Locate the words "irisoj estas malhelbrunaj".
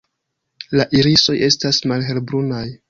1.01-2.69